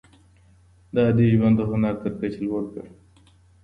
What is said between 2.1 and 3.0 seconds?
کچې لوړ کړ.